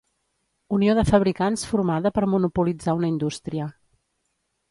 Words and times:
Unió 0.77 0.95
de 0.99 1.03
fabricants 1.09 1.65
formada 1.73 2.13
per 2.17 2.25
monopolitzar 2.33 2.97
una 3.01 3.13
indústria. 3.13 3.67